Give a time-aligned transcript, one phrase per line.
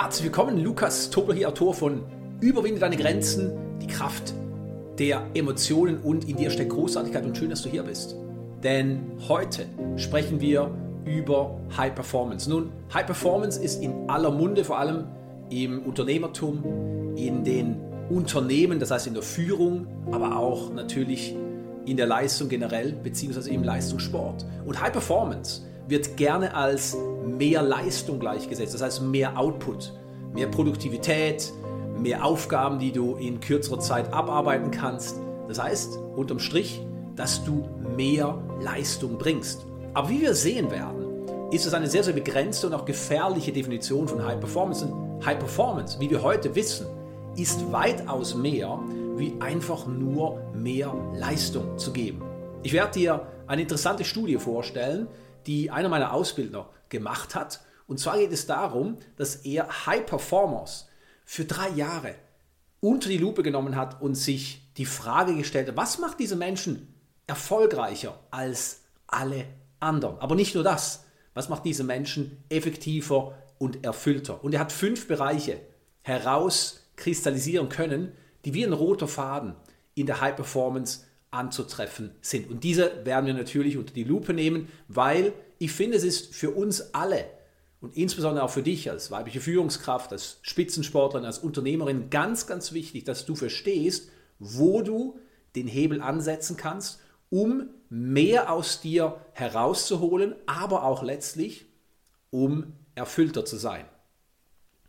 [0.00, 2.00] Herzlich willkommen, Lukas Tobler hier, Autor von
[2.40, 4.32] Überwinde deine Grenzen, die Kraft
[4.98, 8.16] der Emotionen und in dir steckt Großartigkeit und schön, dass du hier bist.
[8.64, 10.70] Denn heute sprechen wir
[11.04, 12.48] über High Performance.
[12.48, 15.04] Nun, High Performance ist in aller Munde, vor allem
[15.50, 17.76] im Unternehmertum, in den
[18.08, 21.36] Unternehmen, das heißt in der Führung, aber auch natürlich
[21.84, 24.46] in der Leistung generell, beziehungsweise im Leistungssport.
[24.64, 29.92] Und High Performance wird gerne als mehr Leistung gleichgesetzt, das heißt mehr Output,
[30.32, 31.52] mehr Produktivität,
[31.98, 35.16] mehr Aufgaben, die du in kürzerer Zeit abarbeiten kannst.
[35.48, 36.80] Das heißt, unterm Strich,
[37.16, 39.66] dass du mehr Leistung bringst.
[39.92, 44.06] Aber wie wir sehen werden, ist es eine sehr, sehr begrenzte und auch gefährliche Definition
[44.06, 44.84] von High Performance.
[44.84, 46.86] Und High Performance, wie wir heute wissen,
[47.36, 48.78] ist weitaus mehr,
[49.16, 52.22] wie einfach nur mehr Leistung zu geben.
[52.62, 55.08] Ich werde dir eine interessante Studie vorstellen,
[55.46, 57.60] die einer meiner Ausbildner gemacht hat.
[57.86, 60.88] Und zwar geht es darum, dass er High Performers
[61.24, 62.14] für drei Jahre
[62.80, 66.94] unter die Lupe genommen hat und sich die Frage gestellt hat, was macht diese Menschen
[67.26, 69.44] erfolgreicher als alle
[69.78, 70.18] anderen?
[70.18, 74.42] Aber nicht nur das, was macht diese Menschen effektiver und erfüllter?
[74.42, 75.60] Und er hat fünf Bereiche
[76.02, 78.12] herauskristallisieren können,
[78.44, 79.54] die wie ein roter Faden
[79.94, 82.50] in der High Performance anzutreffen sind.
[82.50, 86.50] Und diese werden wir natürlich unter die Lupe nehmen, weil ich finde, es ist für
[86.50, 87.26] uns alle
[87.80, 93.04] und insbesondere auch für dich als weibliche Führungskraft, als Spitzensportlerin, als Unternehmerin ganz, ganz wichtig,
[93.04, 95.18] dass du verstehst, wo du
[95.54, 97.00] den Hebel ansetzen kannst,
[97.30, 101.66] um mehr aus dir herauszuholen, aber auch letztlich,
[102.30, 103.84] um erfüllter zu sein.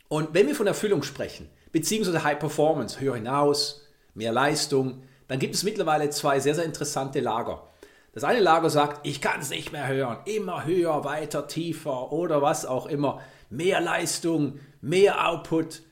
[0.08, 3.82] Und wenn wir von Erfüllung sprechen, beziehungsweise High Performance, höher hinaus,
[4.14, 5.02] mehr Leistung,
[5.32, 7.66] dann gibt es mittlerweile zwei sehr, sehr interessante Lager.
[8.12, 12.42] Das eine Lager sagt, ich kann es nicht mehr hören, immer höher, weiter, tiefer oder
[12.42, 15.84] was auch immer, mehr Leistung, mehr Output.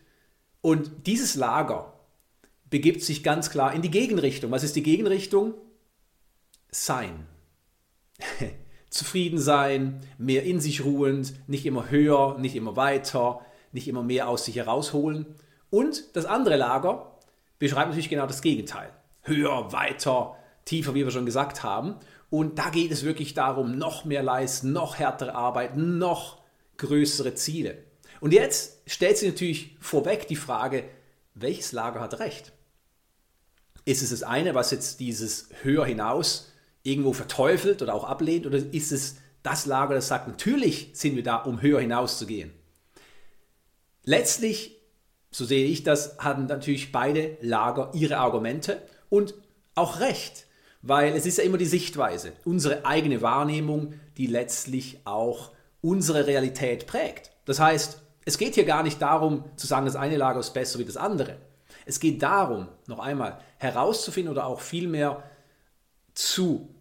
[0.61, 1.95] Und dieses Lager
[2.69, 4.51] begibt sich ganz klar in die Gegenrichtung.
[4.51, 5.55] Was ist die Gegenrichtung?
[6.71, 7.27] Sein.
[8.91, 13.41] Zufrieden sein, mehr in sich ruhend, nicht immer höher, nicht immer weiter,
[13.73, 15.25] nicht immer mehr aus sich herausholen.
[15.71, 17.19] Und das andere Lager
[17.59, 18.91] beschreibt natürlich genau das Gegenteil
[19.23, 21.97] höher, weiter, tiefer, wie wir schon gesagt haben.
[22.31, 26.43] Und da geht es wirklich darum, noch mehr leisten, noch härtere Arbeit, noch
[26.77, 27.79] größere Ziele.
[28.21, 30.85] Und jetzt stellt sich natürlich vorweg die Frage,
[31.35, 32.53] welches Lager hat recht?
[33.85, 36.53] Ist es das eine, was jetzt dieses höher hinaus
[36.83, 41.23] irgendwo verteufelt oder auch ablehnt, oder ist es das Lager, das sagt, natürlich sind wir
[41.23, 42.53] da, um höher hinaus zu gehen?
[44.05, 44.77] Letztlich,
[45.31, 49.35] so sehe ich das, haben natürlich beide Lager ihre Argumente und
[49.75, 50.47] auch recht,
[50.81, 56.87] weil es ist ja immer die Sichtweise, unsere eigene Wahrnehmung, die letztlich auch unsere Realität
[56.87, 57.33] prägt.
[57.45, 60.79] Das heißt, es geht hier gar nicht darum zu sagen, das eine Lager ist besser
[60.79, 61.37] wie das andere.
[61.87, 65.23] Es geht darum, noch einmal herauszufinden oder auch vielmehr
[66.15, 66.75] zu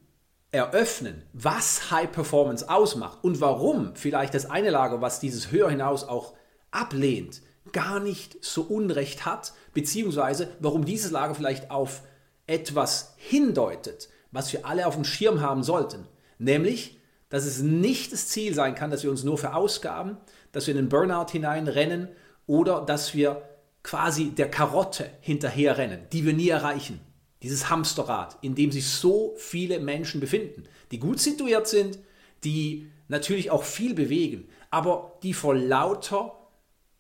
[0.51, 6.03] eröffnen, was High Performance ausmacht und warum vielleicht das eine Lager, was dieses höher hinaus
[6.03, 6.33] auch
[6.71, 7.41] ablehnt,
[7.71, 12.01] gar nicht so Unrecht hat, beziehungsweise warum dieses Lager vielleicht auf
[12.49, 16.99] etwas hindeutet, was wir alle auf dem Schirm haben sollten, nämlich,
[17.29, 20.17] dass es nicht das Ziel sein kann, dass wir uns nur verausgaben,
[20.51, 22.09] dass wir in den Burnout hineinrennen
[22.47, 23.43] oder dass wir
[23.83, 26.99] quasi der Karotte hinterherrennen, die wir nie erreichen.
[27.43, 31.99] Dieses Hamsterrad, in dem sich so viele Menschen befinden, die gut situiert sind,
[32.43, 36.35] die natürlich auch viel bewegen, aber die vor lauter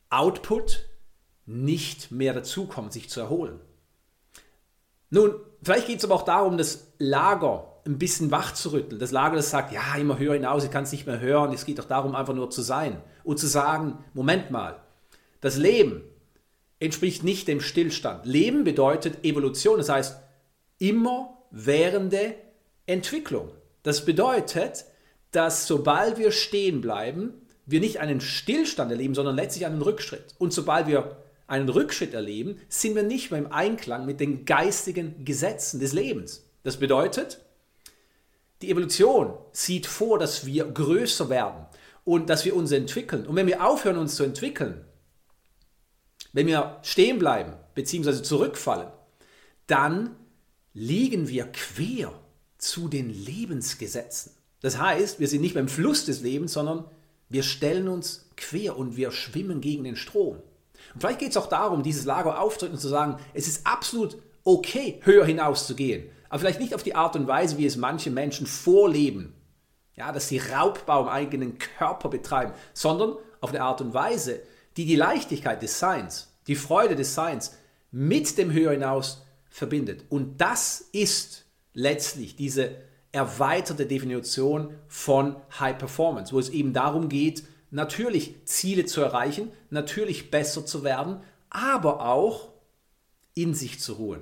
[0.09, 0.85] Output
[1.45, 3.59] nicht mehr dazukommen, sich zu erholen.
[5.09, 8.99] Nun, vielleicht geht es aber auch darum, das Lager ein bisschen wach zu rütteln.
[8.99, 11.53] Das Lager, das sagt, ja, immer höher hinaus, ich kann es nicht mehr hören.
[11.53, 13.01] Es geht doch darum, einfach nur zu sein.
[13.23, 14.79] Und zu sagen, Moment mal,
[15.41, 16.03] das Leben
[16.79, 18.25] entspricht nicht dem Stillstand.
[18.25, 20.19] Leben bedeutet Evolution, das heißt
[20.77, 22.35] immerwährende
[22.85, 23.49] Entwicklung.
[23.83, 24.85] Das bedeutet,
[25.31, 27.33] dass sobald wir stehen bleiben,
[27.65, 30.35] wir nicht einen Stillstand erleben, sondern letztlich einen Rückschritt.
[30.37, 31.17] Und sobald wir
[31.49, 36.45] einen Rückschritt erleben, sind wir nicht mehr im Einklang mit den geistigen Gesetzen des Lebens.
[36.63, 37.39] Das bedeutet,
[38.61, 41.65] die Evolution sieht vor, dass wir größer werden
[42.03, 43.25] und dass wir uns entwickeln.
[43.25, 44.85] Und wenn wir aufhören, uns zu entwickeln,
[46.33, 48.21] wenn wir stehen bleiben bzw.
[48.21, 48.89] zurückfallen,
[49.67, 50.15] dann
[50.73, 52.13] liegen wir quer
[52.57, 54.33] zu den Lebensgesetzen.
[54.61, 56.85] Das heißt, wir sind nicht beim Fluss des Lebens, sondern
[57.29, 60.41] wir stellen uns quer und wir schwimmen gegen den Strom.
[60.93, 64.17] Und vielleicht geht es auch darum, dieses Lager aufzudrücken und zu sagen, es ist absolut
[64.43, 66.09] okay, höher hinaus zu gehen.
[66.29, 69.33] Aber vielleicht nicht auf die Art und Weise, wie es manche Menschen vorleben.
[69.95, 74.41] Ja, dass sie Raubbau im eigenen Körper betreiben, sondern auf eine Art und Weise,
[74.77, 77.57] die die Leichtigkeit des Seins, die Freude des Seins
[77.91, 80.05] mit dem Höher hinaus verbindet.
[80.09, 82.75] Und das ist letztlich diese
[83.11, 90.31] erweiterte Definition von High Performance, wo es eben darum geht, natürlich Ziele zu erreichen, natürlich
[90.31, 92.49] besser zu werden, aber auch
[93.33, 94.21] in sich zu ruhen.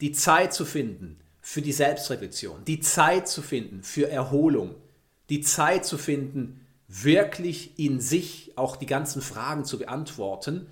[0.00, 4.74] Die Zeit zu finden für die Selbstreflexion, die Zeit zu finden für Erholung,
[5.28, 10.66] die Zeit zu finden, wirklich in sich auch die ganzen Fragen zu beantworten,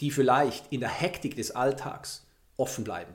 [0.00, 2.26] die vielleicht in der Hektik des Alltags
[2.56, 3.14] offen bleiben.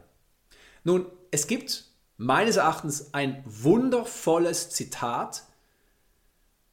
[0.84, 1.86] Nun, es gibt
[2.18, 5.44] meines Erachtens ein wundervolles Zitat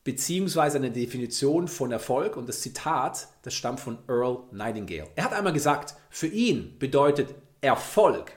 [0.09, 5.11] beziehungsweise eine Definition von Erfolg und das Zitat, das stammt von Earl Nightingale.
[5.17, 8.33] Er hat einmal gesagt, für ihn bedeutet Erfolg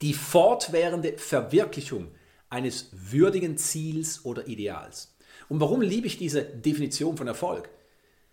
[0.00, 2.12] die fortwährende Verwirklichung
[2.48, 5.14] eines würdigen Ziels oder Ideals.
[5.50, 7.68] Und warum liebe ich diese Definition von Erfolg?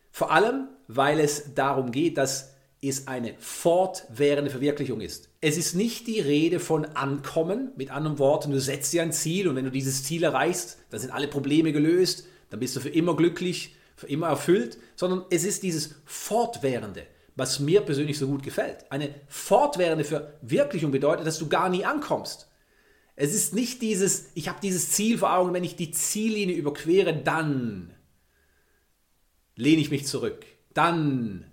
[0.09, 2.50] Vor allem, weil es darum geht, dass
[2.81, 5.29] es eine fortwährende Verwirklichung ist.
[5.39, 9.47] Es ist nicht die Rede von Ankommen, mit anderen Worten, du setzt dir ein Ziel
[9.47, 12.89] und wenn du dieses Ziel erreichst, dann sind alle Probleme gelöst, dann bist du für
[12.89, 17.05] immer glücklich, für immer erfüllt, sondern es ist dieses Fortwährende,
[17.35, 18.91] was mir persönlich so gut gefällt.
[18.91, 22.47] Eine fortwährende Verwirklichung bedeutet, dass du gar nie ankommst.
[23.15, 27.15] Es ist nicht dieses, ich habe dieses Ziel vor Augen, wenn ich die Ziellinie überquere,
[27.15, 27.93] dann
[29.55, 31.50] lehne ich mich zurück, dann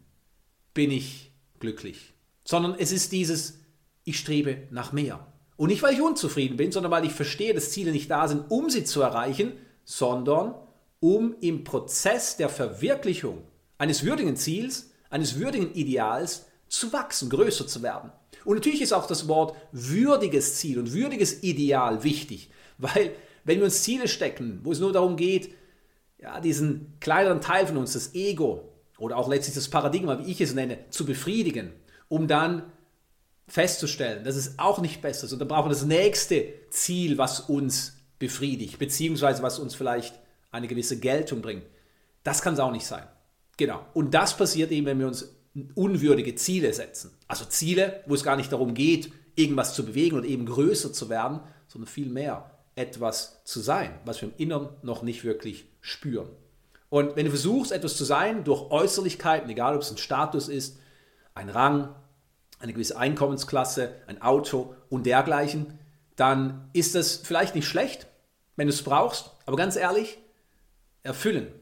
[0.78, 2.12] bin ich glücklich.
[2.44, 3.58] Sondern es ist dieses,
[4.04, 5.26] ich strebe nach mehr.
[5.56, 8.44] Und nicht, weil ich unzufrieden bin, sondern weil ich verstehe, dass Ziele nicht da sind,
[8.48, 9.54] um sie zu erreichen,
[9.84, 10.54] sondern
[11.00, 13.42] um im Prozess der Verwirklichung
[13.76, 18.12] eines würdigen Ziels, eines würdigen Ideals zu wachsen, größer zu werden.
[18.44, 23.64] Und natürlich ist auch das Wort würdiges Ziel und würdiges Ideal wichtig, weil wenn wir
[23.64, 25.52] uns Ziele stecken, wo es nur darum geht,
[26.20, 28.68] ja, diesen kleineren Teil von uns, das Ego,
[28.98, 31.72] oder auch letztlich das Paradigma, wie ich es nenne, zu befriedigen,
[32.08, 32.72] um dann
[33.46, 35.32] festzustellen, dass es auch nicht besser ist.
[35.32, 40.18] Und dann brauchen wir das nächste Ziel, was uns befriedigt, beziehungsweise was uns vielleicht
[40.50, 41.64] eine gewisse Geltung bringt.
[42.24, 43.06] Das kann es auch nicht sein.
[43.56, 43.84] Genau.
[43.94, 45.34] Und das passiert eben, wenn wir uns
[45.74, 47.16] unwürdige Ziele setzen.
[47.26, 51.08] Also Ziele, wo es gar nicht darum geht, irgendwas zu bewegen und eben größer zu
[51.08, 56.28] werden, sondern vielmehr etwas zu sein, was wir im Inneren noch nicht wirklich spüren.
[56.90, 60.79] Und wenn du versuchst, etwas zu sein durch Äußerlichkeiten, egal ob es ein Status ist,
[61.35, 61.94] ein Rang,
[62.58, 65.79] eine gewisse Einkommensklasse, ein Auto und dergleichen,
[66.17, 68.06] dann ist das vielleicht nicht schlecht,
[68.56, 70.19] wenn du es brauchst, aber ganz ehrlich,
[71.02, 71.52] erfüllen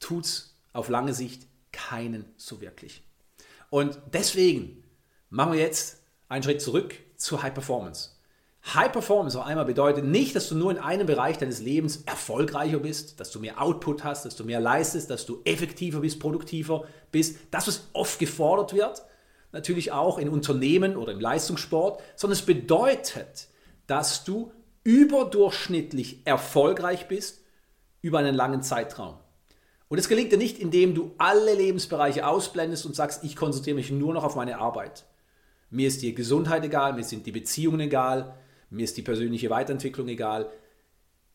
[0.00, 3.02] tut es auf lange Sicht keinen so wirklich.
[3.70, 4.84] Und deswegen
[5.30, 8.10] machen wir jetzt einen Schritt zurück zur High Performance.
[8.72, 12.78] High Performance auf einmal bedeutet nicht, dass du nur in einem Bereich deines Lebens erfolgreicher
[12.78, 16.84] bist, dass du mehr Output hast, dass du mehr leistest, dass du effektiver bist, produktiver
[17.12, 17.36] bist.
[17.50, 19.02] Das, was oft gefordert wird,
[19.52, 23.48] natürlich auch in Unternehmen oder im Leistungssport, sondern es bedeutet,
[23.86, 24.50] dass du
[24.82, 27.42] überdurchschnittlich erfolgreich bist
[28.00, 29.16] über einen langen Zeitraum.
[29.88, 33.90] Und es gelingt dir nicht, indem du alle Lebensbereiche ausblendest und sagst, ich konzentriere mich
[33.90, 35.04] nur noch auf meine Arbeit.
[35.70, 38.34] Mir ist die Gesundheit egal, mir sind die Beziehungen egal,
[38.70, 40.50] mir ist die persönliche Weiterentwicklung egal,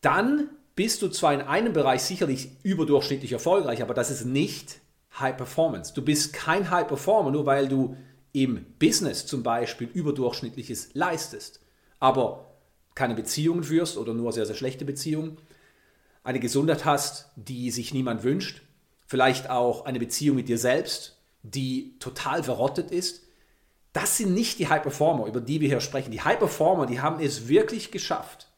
[0.00, 4.80] dann bist du zwar in einem Bereich sicherlich überdurchschnittlich erfolgreich, aber das ist nicht
[5.18, 5.92] High Performance.
[5.92, 7.96] Du bist kein High Performer, nur weil du
[8.32, 11.60] im Business zum Beispiel überdurchschnittliches leistest,
[11.98, 12.54] aber
[12.94, 15.38] keine Beziehungen führst oder nur sehr, sehr schlechte Beziehungen,
[16.22, 18.62] eine Gesundheit hast, die sich niemand wünscht,
[19.06, 23.26] vielleicht auch eine Beziehung mit dir selbst, die total verrottet ist,
[23.92, 26.12] das sind nicht die High Performer, über die wir hier sprechen.
[26.12, 28.48] Die High Performer, die haben es wirklich geschafft,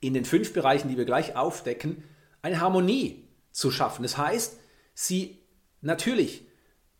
[0.00, 2.04] in den fünf Bereichen, die wir gleich aufdecken,
[2.42, 4.02] eine Harmonie zu schaffen.
[4.02, 4.58] Das heißt,
[4.94, 5.38] sie
[5.80, 6.46] natürlich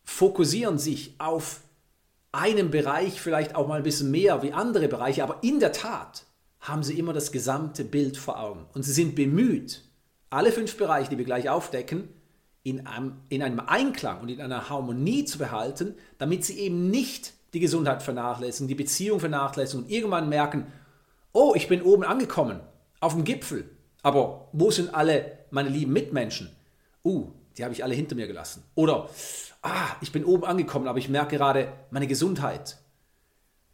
[0.03, 1.61] fokussieren sich auf
[2.31, 6.25] einen Bereich vielleicht auch mal ein bisschen mehr wie andere Bereiche, aber in der Tat
[6.59, 8.65] haben sie immer das gesamte Bild vor Augen.
[8.73, 9.83] Und sie sind bemüht,
[10.29, 12.09] alle fünf Bereiche, die wir gleich aufdecken,
[12.63, 17.33] in einem, in einem Einklang und in einer Harmonie zu behalten, damit sie eben nicht
[17.53, 20.67] die Gesundheit vernachlässigen, die Beziehung vernachlässigen und irgendwann merken,
[21.31, 22.59] oh, ich bin oben angekommen,
[22.99, 23.69] auf dem Gipfel,
[24.01, 26.49] aber wo sind alle meine lieben Mitmenschen?
[27.03, 28.63] Uh, die habe ich alle hinter mir gelassen.
[28.75, 29.09] Oder,
[29.61, 32.77] ah, ich bin oben angekommen, aber ich merke gerade, meine Gesundheit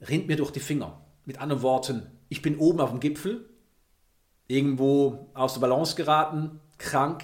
[0.01, 0.99] rinnt mir durch die Finger.
[1.25, 3.49] Mit anderen Worten, ich bin oben auf dem Gipfel,
[4.47, 7.23] irgendwo aus der Balance geraten, krank,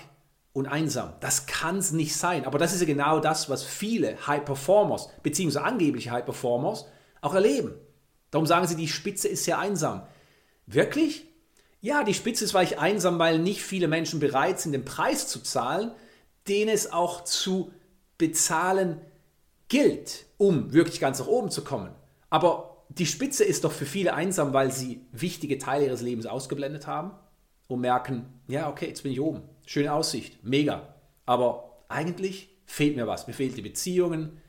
[0.56, 1.14] und einsam.
[1.20, 2.46] Das kann es nicht sein.
[2.46, 6.86] Aber das ist ja genau das, was viele High Performers, beziehungsweise angebliche High Performers,
[7.20, 7.74] auch erleben.
[8.32, 10.04] Darum sagen sie, die Spitze ist sehr einsam.
[10.66, 11.28] Wirklich?
[11.82, 15.42] Ja, die Spitze ist vielleicht einsam, weil nicht viele Menschen bereit sind, den Preis zu
[15.42, 15.92] zahlen,
[16.48, 17.74] den es auch zu
[18.18, 19.02] bezahlen
[19.68, 21.94] gilt, um wirklich ganz nach oben zu kommen.
[22.30, 26.88] Aber die Spitze ist doch für viele einsam, weil sie wichtige Teile ihres Lebens ausgeblendet
[26.88, 27.12] haben
[27.68, 29.42] und merken, ja, okay, jetzt bin ich oben.
[29.66, 30.96] Schöne Aussicht, mega.
[31.26, 33.28] Aber eigentlich fehlt mir was.
[33.28, 34.42] Mir fehlen die Beziehungen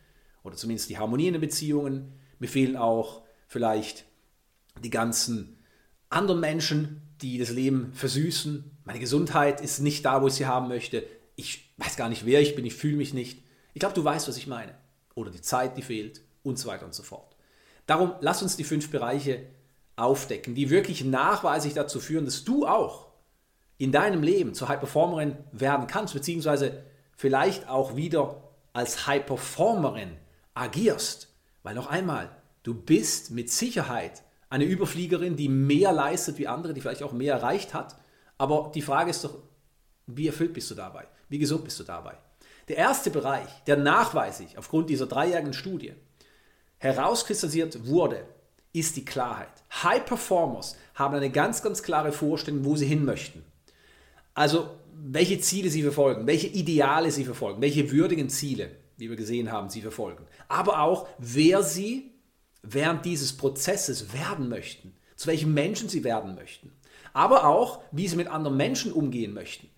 [0.43, 2.13] oder zumindest die Harmonie in den Beziehungen.
[2.39, 4.05] Mir fehlen auch vielleicht
[4.83, 5.59] die ganzen
[6.11, 8.79] anderen Menschen, die das Leben versüßen.
[8.85, 11.07] Meine Gesundheit ist nicht da, wo ich sie haben möchte.
[11.35, 13.43] Ich weiß gar nicht, wer ich bin, ich fühle mich nicht.
[13.75, 14.75] Ich glaube, du weißt, was ich meine.
[15.15, 17.37] Oder die Zeit, die fehlt und so weiter und so fort.
[17.87, 19.47] Darum lass uns die fünf Bereiche
[19.97, 23.06] aufdecken, die wirklich nachweislich dazu führen, dass du auch
[23.79, 26.83] in deinem Leben zur High Performerin werden kannst, beziehungsweise
[27.17, 28.43] vielleicht auch wieder
[28.73, 30.17] als High Performerin
[30.55, 31.29] agierst.
[31.63, 32.31] Weil noch einmal,
[32.63, 37.35] du bist mit Sicherheit eine Überfliegerin, die mehr leistet wie andere, die vielleicht auch mehr
[37.35, 37.97] erreicht hat.
[38.39, 39.35] Aber die Frage ist doch,
[40.07, 41.07] wie erfüllt bist du dabei?
[41.29, 42.17] Wie gesund bist du dabei?
[42.69, 45.95] Der erste Bereich, der nachweislich aufgrund dieser dreijährigen Studie
[46.79, 48.25] herauskristallisiert wurde,
[48.73, 49.49] ist die Klarheit.
[49.83, 53.45] High Performers haben eine ganz, ganz klare Vorstellung, wo sie hin möchten.
[54.37, 59.51] Also welche Ziele sie verfolgen, welche Ideale sie verfolgen, welche würdigen Ziele, wie wir gesehen
[59.51, 60.27] haben, sie verfolgen.
[60.47, 62.13] Aber auch, wer sie
[62.63, 66.71] während dieses Prozesses werden möchten, zu welchen Menschen sie werden möchten.
[67.15, 69.71] Aber auch, wie sie mit anderen Menschen umgehen möchten.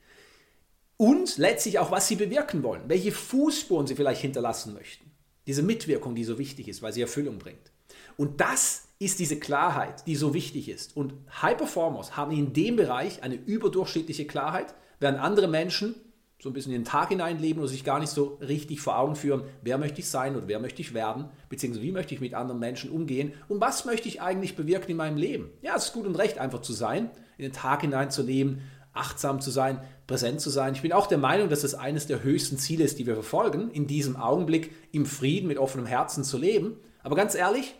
[0.96, 5.08] Und letztlich auch, was sie bewirken wollen, welche Fußspuren sie vielleicht hinterlassen möchten.
[5.46, 7.70] Diese Mitwirkung, die so wichtig ist, weil sie Erfüllung bringt.
[8.16, 10.96] Und das ist diese Klarheit, die so wichtig ist.
[10.96, 15.94] Und High Performers haben in dem Bereich eine überdurchschnittliche Klarheit, während andere Menschen
[16.40, 19.16] so ein bisschen in den Tag hineinleben oder sich gar nicht so richtig vor Augen
[19.16, 22.34] führen, wer möchte ich sein oder wer möchte ich werden, beziehungsweise wie möchte ich mit
[22.34, 25.50] anderen Menschen umgehen und was möchte ich eigentlich bewirken in meinem Leben.
[25.62, 28.60] Ja, es ist gut und recht, einfach zu sein, in den Tag hineinzuleben,
[28.92, 30.74] achtsam zu sein, präsent zu sein.
[30.74, 33.70] Ich bin auch der Meinung, dass es eines der höchsten Ziele ist, die wir verfolgen,
[33.72, 36.76] in diesem Augenblick im Frieden mit offenem Herzen zu leben.
[37.02, 37.74] Aber ganz ehrlich,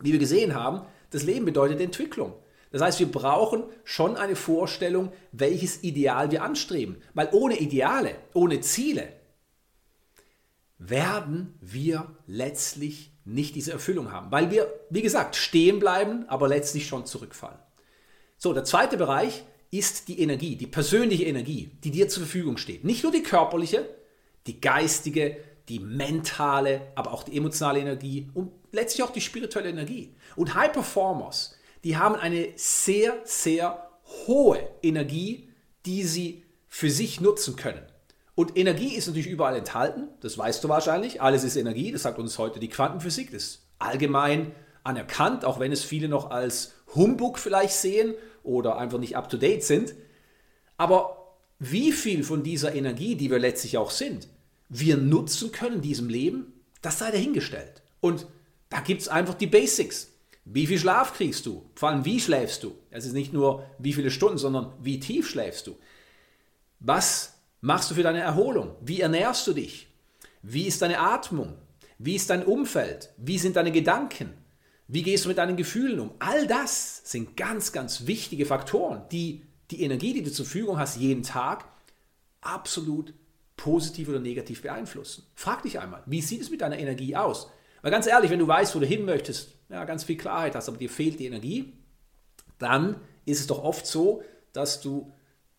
[0.00, 2.34] wie wir gesehen haben, das Leben bedeutet Entwicklung.
[2.72, 6.96] Das heißt, wir brauchen schon eine Vorstellung, welches Ideal wir anstreben.
[7.14, 9.12] Weil ohne Ideale, ohne Ziele,
[10.78, 14.32] werden wir letztlich nicht diese Erfüllung haben.
[14.32, 17.58] Weil wir, wie gesagt, stehen bleiben, aber letztlich schon zurückfallen.
[18.36, 22.84] So, der zweite Bereich ist die Energie, die persönliche Energie, die dir zur Verfügung steht.
[22.84, 23.88] Nicht nur die körperliche,
[24.46, 25.36] die geistige,
[25.68, 30.14] die mentale, aber auch die emotionale Energie und letztlich auch die spirituelle Energie.
[30.36, 33.90] Und High Performers die haben eine sehr, sehr
[34.26, 35.50] hohe Energie,
[35.84, 37.82] die sie für sich nutzen können.
[38.34, 41.22] Und Energie ist natürlich überall enthalten, das weißt du wahrscheinlich.
[41.22, 44.52] Alles ist Energie, das sagt uns heute die Quantenphysik, das ist allgemein
[44.82, 49.94] anerkannt, auch wenn es viele noch als Humbug vielleicht sehen oder einfach nicht up-to-date sind.
[50.76, 54.26] Aber wie viel von dieser Energie, die wir letztlich auch sind,
[54.68, 57.82] wir nutzen können in diesem Leben, das sei dahingestellt.
[58.00, 58.26] Und
[58.74, 60.10] da gibt es einfach die Basics.
[60.44, 61.64] Wie viel Schlaf kriegst du?
[61.76, 62.74] Vor allem, wie schläfst du?
[62.90, 65.78] Es ist nicht nur, wie viele Stunden, sondern wie tief schläfst du?
[66.80, 68.74] Was machst du für deine Erholung?
[68.80, 69.86] Wie ernährst du dich?
[70.42, 71.54] Wie ist deine Atmung?
[71.98, 73.10] Wie ist dein Umfeld?
[73.16, 74.34] Wie sind deine Gedanken?
[74.88, 76.10] Wie gehst du mit deinen Gefühlen um?
[76.18, 80.96] All das sind ganz, ganz wichtige Faktoren, die die Energie, die du zur Verfügung hast,
[80.96, 81.64] jeden Tag
[82.40, 83.14] absolut
[83.56, 85.24] positiv oder negativ beeinflussen.
[85.36, 87.52] Frag dich einmal, wie sieht es mit deiner Energie aus?
[87.84, 90.68] Weil ganz ehrlich, wenn du weißt, wo du hin möchtest, ja, ganz viel Klarheit hast,
[90.68, 91.74] aber dir fehlt die Energie,
[92.58, 94.22] dann ist es doch oft so,
[94.54, 95.12] dass du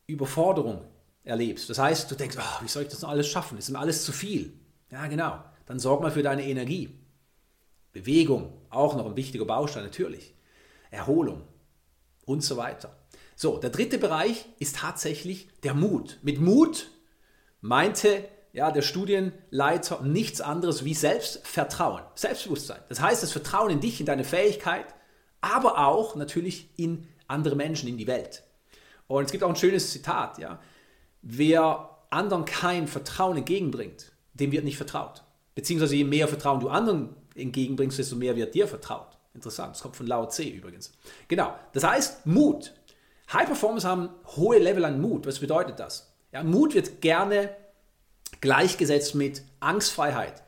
[0.07, 0.81] Überforderung
[1.23, 1.69] erlebst.
[1.69, 3.59] Das heißt, du denkst, oh, wie soll ich das noch alles schaffen?
[3.59, 4.53] ist mir alles zu viel.
[4.89, 5.37] Ja, genau.
[5.67, 6.97] Dann sorg mal für deine Energie.
[7.93, 10.33] Bewegung, auch noch ein wichtiger Baustein natürlich.
[10.89, 11.43] Erholung
[12.25, 12.97] und so weiter.
[13.35, 16.17] So, der dritte Bereich ist tatsächlich der Mut.
[16.23, 16.89] Mit Mut
[17.61, 22.79] meinte ja, der Studienleiter nichts anderes wie Selbstvertrauen, Selbstbewusstsein.
[22.87, 24.85] Das heißt, das Vertrauen in dich, in deine Fähigkeit,
[25.41, 28.43] aber auch natürlich in andere Menschen, in die Welt.
[29.07, 30.61] Und es gibt auch ein schönes Zitat, ja.
[31.21, 35.23] Wer anderen kein Vertrauen entgegenbringt, dem wird nicht vertraut.
[35.53, 39.17] Beziehungsweise je mehr Vertrauen du anderen entgegenbringst, desto mehr wird dir vertraut.
[39.33, 40.93] Interessant, das kommt von Lao Tse übrigens.
[41.27, 42.73] Genau, das heißt Mut.
[43.33, 45.27] High Performers haben hohe Level an Mut.
[45.27, 46.15] Was bedeutet das?
[46.31, 47.49] Ja, Mut wird gerne
[48.45, 50.43] gleichgesetzt mit Angstfreiheit.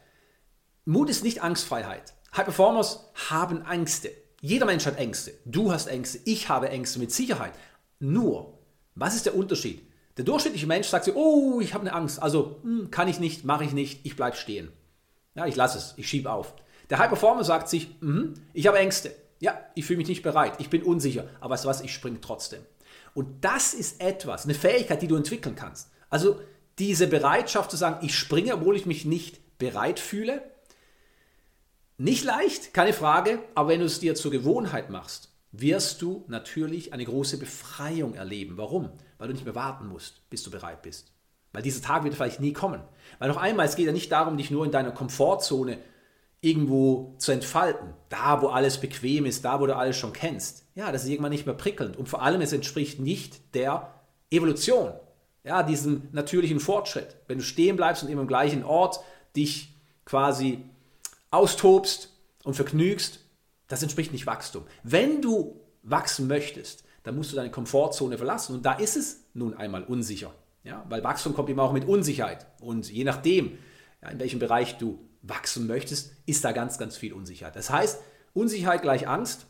[0.85, 2.13] Mut ist nicht Angstfreiheit.
[2.35, 4.11] High Performers haben Ängste.
[4.39, 5.33] Jeder Mensch hat Ängste.
[5.45, 6.19] Du hast Ängste.
[6.25, 7.53] Ich habe Ängste mit Sicherheit.
[7.99, 8.53] Nur,
[8.93, 9.81] was ist der Unterschied?
[10.15, 12.21] Der durchschnittliche Mensch sagt sich, oh, ich habe eine Angst.
[12.21, 14.71] Also hm, kann ich nicht, mache ich nicht, ich bleibe stehen.
[15.33, 16.53] Ja, ich lasse es, ich schiebe auf.
[16.91, 19.11] Der High Performer sagt sich, mm, ich habe Ängste.
[19.39, 22.21] Ja, ich fühle mich nicht bereit, ich bin unsicher, aber weißt du was, ich springe
[22.21, 22.61] trotzdem.
[23.15, 25.89] Und das ist etwas, eine Fähigkeit, die du entwickeln kannst.
[26.11, 26.39] Also
[26.79, 30.41] diese Bereitschaft zu sagen, ich springe, obwohl ich mich nicht bereit fühle.
[31.97, 36.93] Nicht leicht, keine Frage, aber wenn du es dir zur Gewohnheit machst, wirst du natürlich
[36.93, 38.57] eine große Befreiung erleben.
[38.57, 38.91] Warum?
[39.17, 41.11] Weil du nicht mehr warten musst, bis du bereit bist.
[41.53, 42.81] Weil dieser Tag wird vielleicht nie kommen.
[43.17, 45.79] Weil noch einmal, es geht ja nicht darum, dich nur in deiner Komfortzone
[46.41, 47.93] irgendwo zu entfalten.
[48.09, 50.65] Da, wo alles bequem ist, da, wo du alles schon kennst.
[50.75, 51.97] Ja, das ist irgendwann nicht mehr prickelnd.
[51.97, 53.91] Und vor allem, es entspricht nicht der
[54.29, 54.93] Evolution.
[55.47, 57.15] Ja, diesem natürlichen Fortschritt.
[57.27, 58.99] Wenn du stehen bleibst und immer im gleichen Ort
[59.33, 59.73] dich
[60.03, 60.65] quasi
[61.31, 62.13] austobst
[62.43, 63.21] und vergnügst,
[63.69, 64.65] das entspricht nicht Wachstum.
[64.83, 68.57] Wenn du wachsen möchtest, dann musst du deine Komfortzone verlassen.
[68.57, 70.33] Und da ist es nun einmal unsicher.
[70.65, 72.45] Ja, weil Wachstum kommt immer auch mit Unsicherheit.
[72.59, 73.57] Und je nachdem,
[74.01, 77.55] ja, in welchem Bereich du wachsen möchtest, ist da ganz, ganz viel Unsicherheit.
[77.55, 78.01] Das heißt,
[78.33, 79.45] Unsicherheit gleich Angst,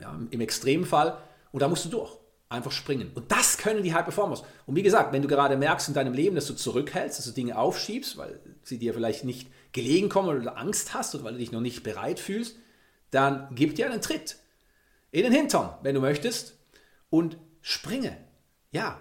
[0.00, 1.18] ja, im Extremfall,
[1.50, 2.21] und da musst du durch.
[2.52, 3.10] Einfach springen.
[3.14, 4.42] Und das können die High Performers.
[4.66, 7.32] Und wie gesagt, wenn du gerade merkst in deinem Leben, dass du zurückhältst, dass du
[7.32, 11.32] Dinge aufschiebst, weil sie dir vielleicht nicht gelegen kommen oder du Angst hast oder weil
[11.32, 12.56] du dich noch nicht bereit fühlst,
[13.10, 14.36] dann gib dir einen Tritt
[15.12, 16.58] in den Hintern, wenn du möchtest,
[17.08, 18.18] und springe.
[18.70, 19.00] Ja,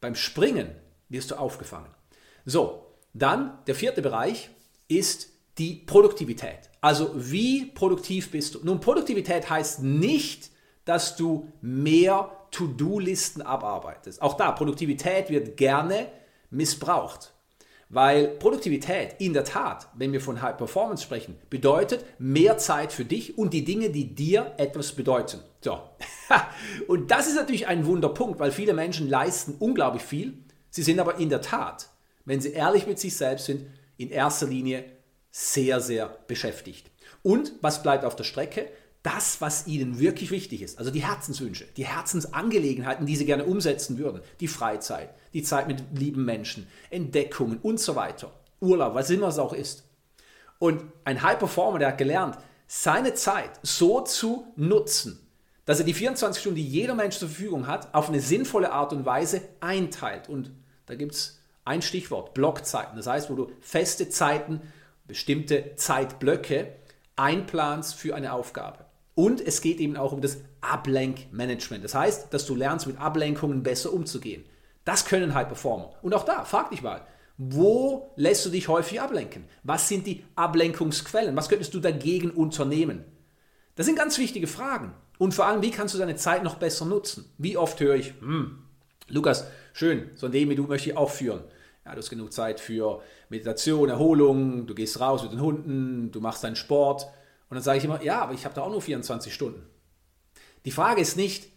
[0.00, 0.70] beim Springen
[1.08, 1.90] wirst du aufgefangen.
[2.44, 4.50] So, dann der vierte Bereich
[4.86, 5.28] ist
[5.58, 6.70] die Produktivität.
[6.80, 8.60] Also wie produktiv bist du?
[8.62, 10.50] Nun, Produktivität heißt nicht,
[10.84, 14.22] dass du mehr To-Do-Listen abarbeitest.
[14.22, 16.06] Auch da, Produktivität wird gerne
[16.50, 17.32] missbraucht.
[17.88, 23.04] Weil Produktivität in der Tat, wenn wir von High Performance sprechen, bedeutet mehr Zeit für
[23.04, 25.40] dich und die Dinge, die dir etwas bedeuten.
[25.60, 25.78] So.
[26.88, 30.38] und das ist natürlich ein Wunderpunkt, weil viele Menschen leisten unglaublich viel.
[30.70, 31.90] Sie sind aber in der Tat,
[32.24, 33.66] wenn sie ehrlich mit sich selbst sind,
[33.98, 34.84] in erster Linie
[35.30, 36.90] sehr, sehr beschäftigt.
[37.22, 38.68] Und was bleibt auf der Strecke?
[39.02, 43.98] Das, was ihnen wirklich wichtig ist, also die Herzenswünsche, die Herzensangelegenheiten, die sie gerne umsetzen
[43.98, 49.28] würden, die Freizeit, die Zeit mit lieben Menschen, Entdeckungen und so weiter, Urlaub, was immer
[49.28, 49.84] es auch ist.
[50.58, 52.38] Und ein High Performer, der hat gelernt,
[52.68, 55.18] seine Zeit so zu nutzen,
[55.64, 58.92] dass er die 24 Stunden, die jeder Mensch zur Verfügung hat, auf eine sinnvolle Art
[58.92, 60.28] und Weise einteilt.
[60.28, 60.52] Und
[60.86, 62.96] da gibt es ein Stichwort, Blockzeiten.
[62.96, 64.60] Das heißt, wo du feste Zeiten,
[65.06, 66.72] bestimmte Zeitblöcke
[67.16, 68.84] einplanst für eine Aufgabe.
[69.14, 71.84] Und es geht eben auch um das Ablenkmanagement.
[71.84, 74.44] Das heißt, dass du lernst, mit Ablenkungen besser umzugehen.
[74.84, 75.92] Das können High Performer.
[76.02, 79.44] Und auch da, frag dich mal, wo lässt du dich häufig ablenken?
[79.62, 81.36] Was sind die Ablenkungsquellen?
[81.36, 83.04] Was könntest du dagegen unternehmen?
[83.74, 84.94] Das sind ganz wichtige Fragen.
[85.18, 87.32] Und vor allem, wie kannst du deine Zeit noch besser nutzen?
[87.38, 88.58] Wie oft höre ich, hm,
[89.08, 91.42] Lukas, schön, so ein Leben du möchte ich auch führen.
[91.84, 96.20] Ja, du hast genug Zeit für Meditation, Erholung, du gehst raus mit den Hunden, du
[96.20, 97.06] machst deinen Sport.
[97.52, 99.62] Und dann sage ich immer, ja, aber ich habe da auch nur 24 Stunden.
[100.64, 101.50] Die Frage ist nicht,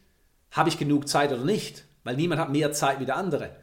[0.51, 3.55] habe ich genug Zeit oder nicht, weil niemand hat mehr Zeit wie der andere.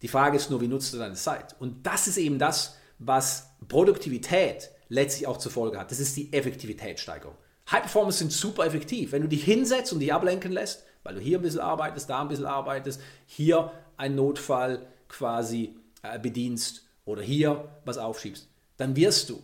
[0.00, 1.56] Die Frage ist nur, wie nutzt du deine Zeit?
[1.58, 5.90] Und das ist eben das, was Produktivität letztlich auch zur Folge hat.
[5.90, 7.34] Das ist die Effektivitätssteigerung.
[7.68, 9.10] High Performers sind super effektiv.
[9.10, 12.22] Wenn du dich hinsetzt und dich ablenken lässt, weil du hier ein bisschen arbeitest, da
[12.22, 19.30] ein bisschen arbeitest, hier einen Notfall quasi äh, bedienst oder hier was aufschiebst, dann wirst
[19.30, 19.42] du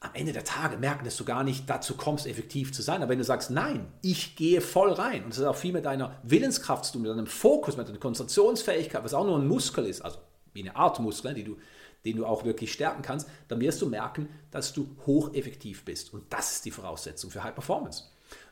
[0.00, 3.02] am Ende der Tage merken, dass du gar nicht dazu kommst, effektiv zu sein.
[3.02, 5.84] Aber wenn du sagst, nein, ich gehe voll rein, und das hat auch viel mit
[5.84, 9.84] deiner Willenskraft zu tun, mit deinem Fokus, mit deiner Konzentrationsfähigkeit, was auch nur ein Muskel
[9.84, 10.18] ist, also
[10.54, 11.58] wie eine Art Muskel, die du,
[12.06, 16.14] den du auch wirklich stärken kannst, dann wirst du merken, dass du hocheffektiv bist.
[16.14, 18.04] Und das ist die Voraussetzung für High Performance.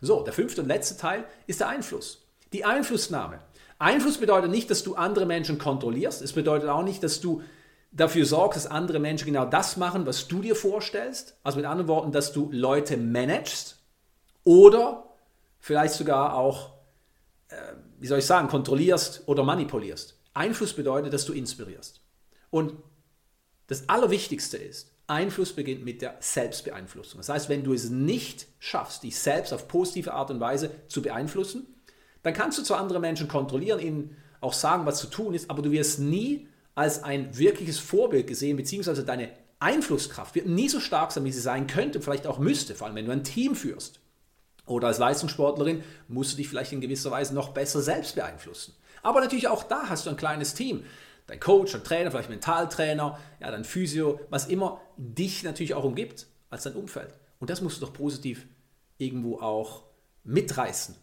[0.03, 2.27] So, der fünfte und letzte Teil ist der Einfluss.
[2.53, 3.41] Die Einflussnahme.
[3.79, 6.21] Einfluss bedeutet nicht, dass du andere Menschen kontrollierst.
[6.21, 7.43] Es bedeutet auch nicht, dass du
[7.91, 11.37] dafür sorgst, dass andere Menschen genau das machen, was du dir vorstellst.
[11.43, 13.79] Also mit anderen Worten, dass du Leute managst
[14.45, 15.09] oder
[15.59, 16.75] vielleicht sogar auch,
[17.49, 17.57] äh,
[17.99, 20.19] wie soll ich sagen, kontrollierst oder manipulierst.
[20.35, 22.01] Einfluss bedeutet, dass du inspirierst.
[22.51, 22.75] Und
[23.67, 27.19] das Allerwichtigste ist, Einfluss beginnt mit der Selbstbeeinflussung.
[27.19, 31.03] Das heißt, wenn du es nicht schaffst, dich selbst auf positive Art und Weise zu
[31.03, 31.67] beeinflussen,
[32.23, 35.63] dann kannst du zwar andere Menschen kontrollieren, ihnen auch sagen, was zu tun ist, aber
[35.63, 36.48] du wirst nie
[36.79, 41.41] als ein wirkliches Vorbild gesehen, beziehungsweise deine Einflusskraft wird nie so stark sein, wie sie
[41.41, 43.99] sein könnte, vielleicht auch müsste, vor allem wenn du ein Team führst.
[44.65, 48.77] Oder als Leistungssportlerin musst du dich vielleicht in gewisser Weise noch besser selbst beeinflussen.
[49.03, 50.85] Aber natürlich auch da hast du ein kleines Team.
[51.27, 56.29] Dein Coach, dein Trainer, vielleicht Mentaltrainer, ja, dein Physio, was immer dich natürlich auch umgibt
[56.49, 57.13] als dein Umfeld.
[57.41, 58.47] Und das musst du doch positiv
[58.99, 59.83] irgendwo auch
[60.23, 60.95] mitreißen.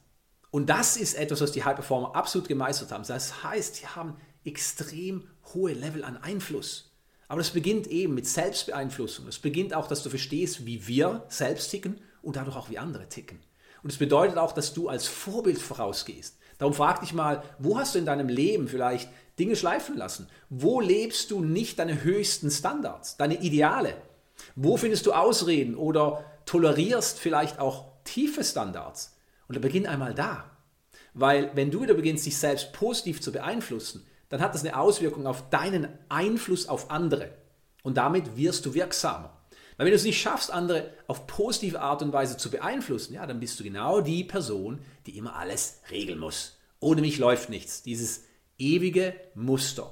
[0.51, 3.03] Und das ist etwas, was die High Performer absolut gemeistert haben.
[3.05, 6.91] Das heißt, sie haben extrem hohe Level an Einfluss.
[7.27, 9.27] Aber das beginnt eben mit Selbstbeeinflussung.
[9.27, 13.09] Es beginnt auch, dass du verstehst, wie wir selbst ticken und dadurch auch wie andere
[13.09, 13.39] ticken.
[13.83, 16.37] Und es bedeutet auch, dass du als Vorbild vorausgehst.
[16.57, 20.27] Darum frag dich mal, wo hast du in deinem Leben vielleicht Dinge schleifen lassen?
[20.49, 23.95] Wo lebst du nicht deine höchsten Standards, deine Ideale?
[24.55, 29.17] Wo findest du Ausreden oder tolerierst vielleicht auch tiefe Standards?
[29.47, 30.49] Und dann beginn einmal da.
[31.13, 35.27] Weil wenn du wieder beginnst, dich selbst positiv zu beeinflussen, dann hat das eine Auswirkung
[35.27, 37.29] auf deinen Einfluss auf andere.
[37.83, 39.35] Und damit wirst du wirksamer.
[39.77, 43.25] Weil wenn du es nicht schaffst, andere auf positive Art und Weise zu beeinflussen, ja,
[43.25, 46.57] dann bist du genau die Person, die immer alles regeln muss.
[46.79, 47.83] Ohne mich läuft nichts.
[47.83, 48.23] Dieses
[48.57, 49.91] ewige Muster.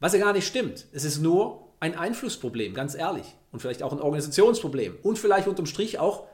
[0.00, 0.86] Was ja gar nicht stimmt.
[0.92, 3.26] Es ist nur ein Einflussproblem, ganz ehrlich.
[3.50, 4.98] Und vielleicht auch ein Organisationsproblem.
[5.02, 6.26] Und vielleicht unterm Strich auch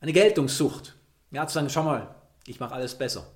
[0.00, 0.96] eine Geltungssucht.
[1.30, 2.14] Ja, zu sagen, schau mal,
[2.46, 3.26] ich mache alles besser.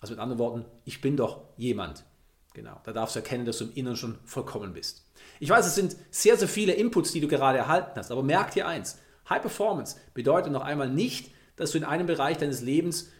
[0.00, 2.04] Also mit anderen Worten, ich bin doch jemand.
[2.52, 5.06] Genau, da darfst du erkennen, dass du im Inneren schon vollkommen bist.
[5.38, 8.50] Ich weiß, es sind sehr, sehr viele Inputs, die du gerade erhalten hast, aber merk
[8.52, 13.10] dir eins, High Performance bedeutet noch einmal nicht, dass du in einem Bereich deines Lebens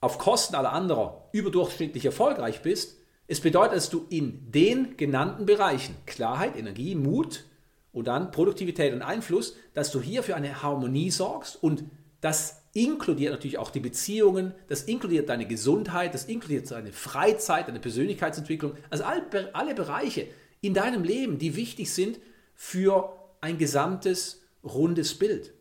[0.00, 2.96] auf Kosten aller anderer überdurchschnittlich erfolgreich bist.
[3.26, 7.44] Es bedeutet, dass du in den genannten Bereichen Klarheit, Energie, Mut
[7.92, 11.84] und dann Produktivität und Einfluss, dass du hier für eine Harmonie sorgst und
[12.20, 17.80] das inkludiert natürlich auch die Beziehungen, das inkludiert deine Gesundheit, das inkludiert deine Freizeit, deine
[17.80, 20.26] Persönlichkeitsentwicklung, also alle, alle Bereiche
[20.60, 22.18] in deinem Leben, die wichtig sind
[22.54, 25.52] für ein gesamtes rundes Bild.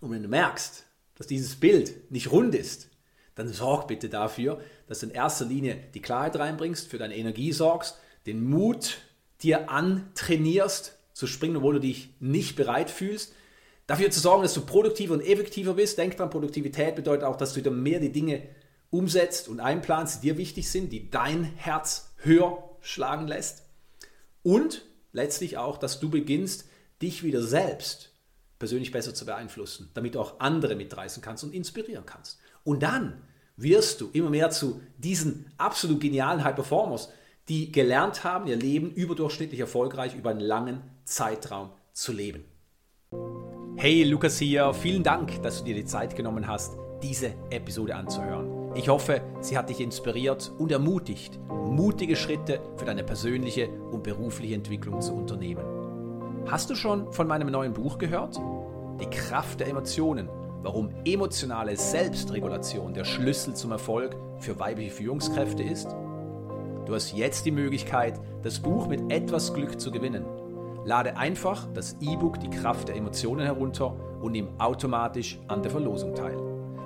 [0.00, 2.88] Und wenn du merkst, dass dieses Bild nicht rund ist,
[3.34, 7.52] dann sorg bitte dafür, dass du in erster Linie die Klarheit reinbringst, für deine Energie
[7.52, 8.98] sorgst, den Mut
[9.42, 13.34] dir antrainierst, zu springen, obwohl du dich nicht bereit fühlst,
[13.90, 15.98] dafür zu sorgen, dass du produktiver und effektiver bist.
[15.98, 18.42] Denk dran, Produktivität bedeutet auch, dass du wieder mehr die Dinge
[18.88, 23.64] umsetzt und einplanst, die dir wichtig sind, die dein Herz höher schlagen lässt.
[24.44, 26.66] Und letztlich auch, dass du beginnst,
[27.02, 28.12] dich wieder selbst
[28.60, 32.38] persönlich besser zu beeinflussen, damit du auch andere mitreißen kannst und inspirieren kannst.
[32.62, 33.20] Und dann
[33.56, 37.08] wirst du immer mehr zu diesen absolut genialen High Performers,
[37.48, 42.44] die gelernt haben, ihr Leben überdurchschnittlich erfolgreich über einen langen Zeitraum zu leben.
[43.82, 44.74] Hey, Lukas hier.
[44.74, 48.74] Vielen Dank, dass du dir die Zeit genommen hast, diese Episode anzuhören.
[48.74, 54.54] Ich hoffe, sie hat dich inspiriert und ermutigt, mutige Schritte für deine persönliche und berufliche
[54.54, 55.64] Entwicklung zu unternehmen.
[56.44, 58.38] Hast du schon von meinem neuen Buch gehört?
[59.00, 60.28] Die Kraft der Emotionen,
[60.60, 65.88] warum emotionale Selbstregulation der Schlüssel zum Erfolg für weibliche Führungskräfte ist?
[66.84, 70.26] Du hast jetzt die Möglichkeit, das Buch mit etwas Glück zu gewinnen.
[70.84, 76.14] Lade einfach das E-Book Die Kraft der Emotionen herunter und nimm automatisch an der Verlosung
[76.14, 76.36] teil.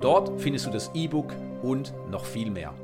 [0.00, 2.74] Dort findest du das E-Book und noch viel mehr.